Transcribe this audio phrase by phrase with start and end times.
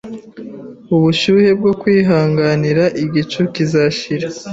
[0.95, 4.27] ubushyuhe bwo kwihanganira Igicu kizashira